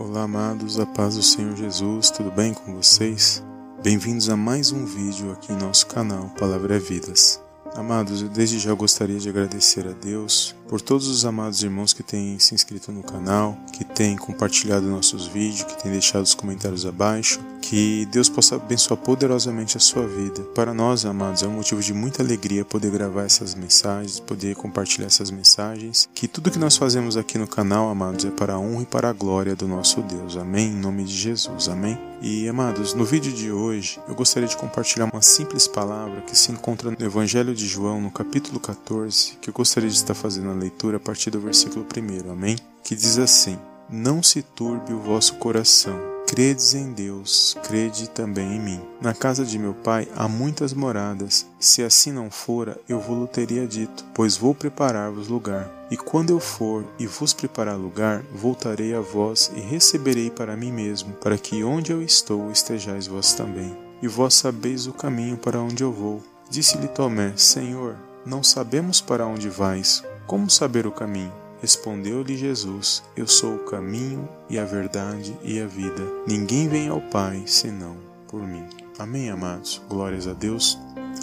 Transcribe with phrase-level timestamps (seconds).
[0.00, 3.42] Olá, amados, a paz do Senhor Jesus, tudo bem com vocês?
[3.82, 7.42] Bem-vindos a mais um vídeo aqui em nosso canal Palavra Vidas.
[7.74, 12.02] Amados, eu desde já gostaria de agradecer a Deus por todos os amados irmãos que
[12.02, 16.84] têm se inscrito no canal, que têm compartilhado nossos vídeos, que têm deixado os comentários
[16.84, 17.40] abaixo.
[17.60, 20.42] Que Deus possa abençoar poderosamente a sua vida.
[20.54, 25.06] Para nós, amados, é um motivo de muita alegria poder gravar essas mensagens, poder compartilhar
[25.06, 26.08] essas mensagens.
[26.14, 29.10] Que tudo que nós fazemos aqui no canal, amados, é para a honra e para
[29.10, 30.36] a glória do nosso Deus.
[30.36, 30.68] Amém?
[30.68, 31.68] Em nome de Jesus.
[31.68, 31.98] Amém?
[32.20, 36.50] E, amados, no vídeo de hoje eu gostaria de compartilhar uma simples palavra que se
[36.50, 40.54] encontra no Evangelho de João, no capítulo 14, que eu gostaria de estar fazendo a
[40.54, 42.56] leitura a partir do versículo 1, amém?
[42.82, 43.56] Que diz assim:
[43.88, 46.17] Não se turbe o vosso coração.
[46.28, 48.80] Credes em Deus, crede também em mim.
[49.00, 51.46] Na casa de meu pai há muitas moradas.
[51.58, 55.70] Se assim não fora, eu vou-lo teria dito, pois vou preparar-vos lugar.
[55.90, 60.70] E quando eu for e vos preparar lugar, voltarei a vós e receberei para mim
[60.70, 63.74] mesmo, para que onde eu estou estejais vós também.
[64.02, 66.22] E vós sabeis o caminho para onde eu vou.
[66.50, 70.04] Disse-lhe Tomé: Senhor, não sabemos para onde vais.
[70.26, 71.32] Como saber o caminho?
[71.60, 76.02] Respondeu-lhe Jesus: Eu sou o caminho e a verdade e a vida.
[76.26, 77.96] Ninguém vem ao Pai senão
[78.28, 78.64] por mim.
[78.98, 79.80] Amém, amados.
[79.88, 80.78] Glórias a Deus.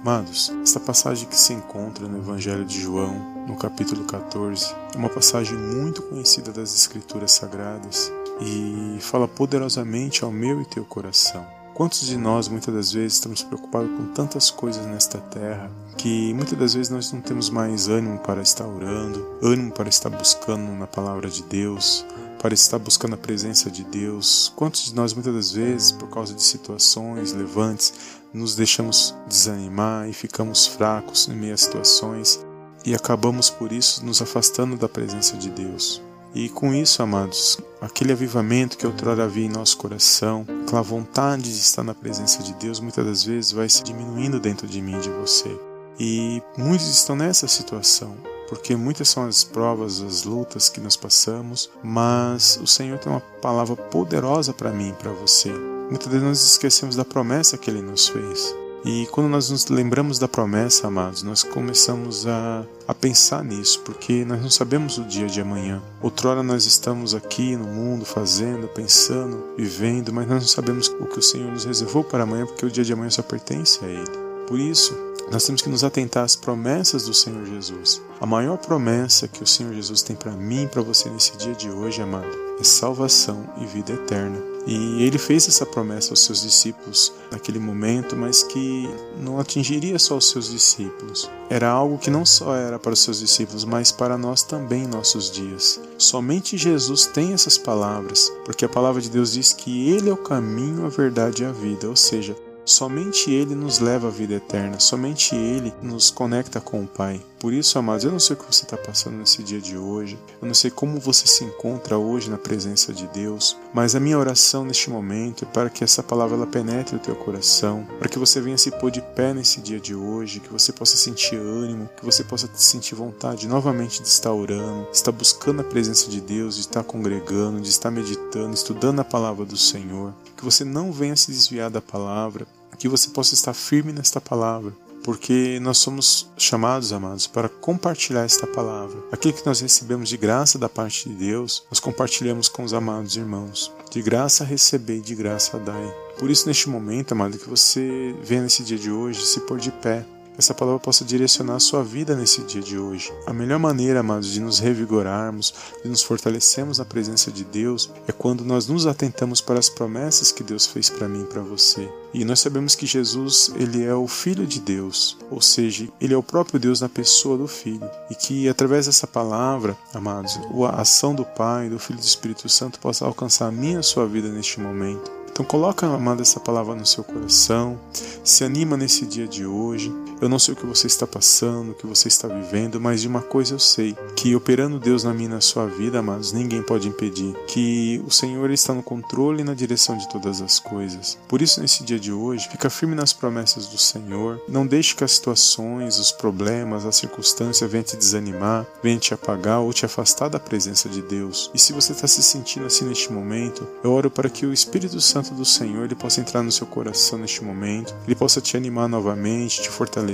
[0.00, 5.08] Amados, esta passagem que se encontra no Evangelho de João, no capítulo 14, é uma
[5.08, 11.46] passagem muito conhecida das Escrituras Sagradas e fala poderosamente ao meu e teu coração.
[11.76, 16.58] Quantos de nós muitas das vezes estamos preocupados com tantas coisas nesta terra que muitas
[16.58, 20.86] das vezes nós não temos mais ânimo para estar orando, ânimo para estar buscando na
[20.86, 22.02] palavra de Deus,
[22.40, 24.50] para estar buscando a presença de Deus?
[24.56, 27.92] Quantos de nós muitas das vezes, por causa de situações levantes,
[28.32, 32.42] nos deixamos desanimar e ficamos fracos em meio a situações
[32.86, 36.00] e acabamos por isso nos afastando da presença de Deus?
[36.36, 41.58] E com isso, amados, aquele avivamento que outrora havia em nosso coração, aquela vontade de
[41.58, 45.08] estar na presença de Deus, muitas das vezes vai se diminuindo dentro de mim de
[45.08, 45.58] você.
[45.98, 48.14] E muitos estão nessa situação,
[48.50, 53.22] porque muitas são as provas, as lutas que nós passamos, mas o Senhor tem uma
[53.40, 55.50] palavra poderosa para mim e para você.
[55.88, 58.54] Muitas vezes nós esquecemos da promessa que Ele nos fez.
[58.86, 64.24] E quando nós nos lembramos da promessa, amados, nós começamos a, a pensar nisso, porque
[64.24, 65.82] nós não sabemos o dia de amanhã.
[66.00, 71.18] Outrora nós estamos aqui no mundo fazendo, pensando, vivendo, mas nós não sabemos o que
[71.18, 74.06] o Senhor nos reservou para amanhã, porque o dia de amanhã só pertence a Ele.
[74.46, 74.96] Por isso,
[75.32, 78.00] nós temos que nos atentar às promessas do Senhor Jesus.
[78.20, 81.54] A maior promessa que o Senhor Jesus tem para mim e para você nesse dia
[81.54, 82.30] de hoje, amado,
[82.60, 84.55] é salvação e vida eterna.
[84.66, 88.88] E ele fez essa promessa aos seus discípulos naquele momento, mas que
[89.20, 91.30] não atingiria só os seus discípulos.
[91.48, 94.88] Era algo que não só era para os seus discípulos, mas para nós também em
[94.88, 95.80] nossos dias.
[95.96, 100.16] Somente Jesus tem essas palavras, porque a palavra de Deus diz que ele é o
[100.16, 104.80] caminho, a verdade e a vida, ou seja, Somente Ele nos leva à vida eterna,
[104.80, 107.24] somente Ele nos conecta com o Pai.
[107.38, 110.18] Por isso, amados, eu não sei o que você está passando nesse dia de hoje,
[110.42, 114.18] eu não sei como você se encontra hoje na presença de Deus, mas a minha
[114.18, 118.18] oração neste momento é para que essa palavra ela penetre o teu coração, para que
[118.18, 121.88] você venha se pôr de pé nesse dia de hoje, que você possa sentir ânimo,
[121.96, 126.20] que você possa sentir vontade novamente de estar orando, de estar buscando a presença de
[126.20, 130.90] Deus, de estar congregando, de estar meditando, estudando a palavra do Senhor, que você não
[130.90, 132.46] venha se desviar da palavra,
[132.78, 134.72] que você possa estar firme nesta palavra,
[135.04, 138.98] porque nós somos chamados, amados, para compartilhar esta palavra.
[139.12, 143.16] Aquilo que nós recebemos de graça da parte de Deus, nós compartilhamos com os amados
[143.16, 143.72] irmãos.
[143.90, 145.94] De graça receber, de graça dai.
[146.18, 149.70] Por isso, neste momento, amado, que você venha nesse dia de hoje se pôr de
[149.70, 150.04] pé,
[150.38, 153.12] essa palavra possa direcionar a sua vida nesse dia de hoje.
[153.26, 158.12] A melhor maneira, amados, de nos revigorarmos, de nos fortalecermos na presença de Deus, é
[158.12, 161.90] quando nós nos atentamos para as promessas que Deus fez para mim e para você.
[162.12, 166.16] E nós sabemos que Jesus, ele é o Filho de Deus, ou seja, ele é
[166.16, 167.88] o próprio Deus na pessoa do Filho.
[168.10, 170.38] E que através dessa palavra, amados,
[170.72, 173.78] a ação do Pai, do Filho e do Espírito Santo possa alcançar a minha e
[173.78, 175.16] a sua vida neste momento.
[175.36, 177.78] Então coloca, amado, essa palavra no seu coração,
[178.24, 179.92] se anima nesse dia de hoje.
[180.20, 183.08] Eu não sei o que você está passando, o que você está vivendo, mas de
[183.08, 186.62] uma coisa eu sei, que operando Deus na minha e na sua vida, amados, ninguém
[186.62, 191.18] pode impedir, que o Senhor está no controle e na direção de todas as coisas.
[191.28, 195.04] Por isso, nesse dia de hoje, fica firme nas promessas do Senhor, não deixe que
[195.04, 200.28] as situações, os problemas, as circunstâncias venham te desanimar, venham te apagar ou te afastar
[200.28, 201.50] da presença de Deus.
[201.52, 205.00] E se você está se sentindo assim neste momento, eu oro para que o Espírito
[205.00, 208.56] Santo Santo do Senhor ele possa entrar no seu coração neste momento, ele possa te
[208.56, 210.05] animar novamente, te fortalecer,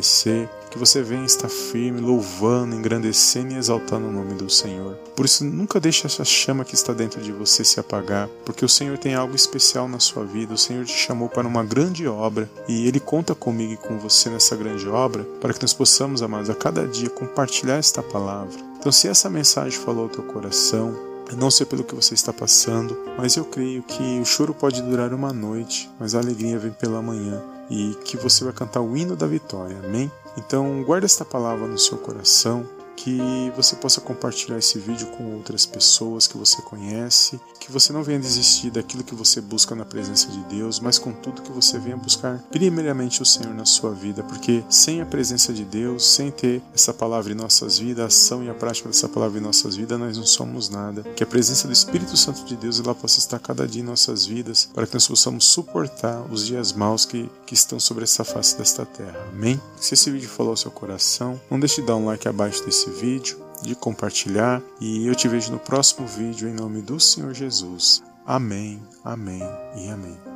[0.72, 4.94] que você venha estar firme, louvando, engrandecendo e exaltando o nome do Senhor.
[5.14, 8.68] Por isso, nunca deixe essa chama que está dentro de você se apagar, porque o
[8.68, 10.54] Senhor tem algo especial na sua vida.
[10.54, 14.30] O Senhor te chamou para uma grande obra e Ele conta comigo e com você
[14.30, 18.58] nessa grande obra para que nós possamos, amados, a cada dia compartilhar esta palavra.
[18.78, 20.96] Então, se essa mensagem falou ao teu coração,
[21.30, 24.80] eu não sei pelo que você está passando, mas eu creio que o choro pode
[24.82, 27.42] durar uma noite, mas a alegria vem pela manhã
[27.72, 29.78] e que você vai cantar o hino da vitória.
[29.82, 30.12] Amém?
[30.36, 35.66] Então, guarde esta palavra no seu coração, que você possa compartilhar esse vídeo com outras
[35.66, 40.28] pessoas que você conhece, que você não venha desistir daquilo que você busca na presença
[40.28, 44.64] de Deus, mas contudo que você venha buscar primeiramente o Senhor na sua vida, porque
[44.68, 48.50] sem a presença de Deus, sem ter essa palavra em nossas vidas, a ação e
[48.50, 51.02] a prática dessa palavra em nossas vidas, nós não somos nada.
[51.14, 54.26] Que a presença do Espírito Santo de Deus ela possa estar cada dia em nossas
[54.26, 58.56] vidas, para que nós possamos suportar os dias maus que, que estão sobre essa face
[58.56, 59.18] desta terra.
[59.32, 59.60] Amém?
[59.80, 62.81] Se esse vídeo falou ao seu coração, não deixe de dar um like abaixo desse
[62.90, 68.02] vídeo, de compartilhar e eu te vejo no próximo vídeo em nome do Senhor Jesus.
[68.26, 69.42] Amém, amém
[69.76, 70.31] e amém.